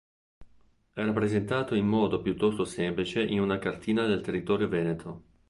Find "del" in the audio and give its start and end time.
4.07-4.21